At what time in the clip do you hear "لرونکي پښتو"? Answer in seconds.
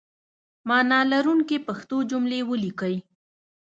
1.11-1.97